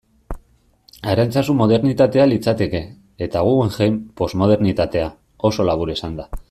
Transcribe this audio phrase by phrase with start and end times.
[1.11, 2.83] Arantzazu modernitatea litzateke,
[3.27, 5.15] eta Guggenheim, posmodernitatea,
[5.51, 6.31] oso labur esanda.